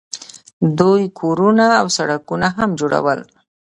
[0.79, 3.19] دوی کورونه او سړکونه هم جوړول.